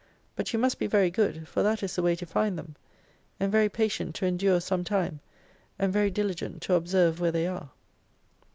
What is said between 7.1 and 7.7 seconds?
where they are.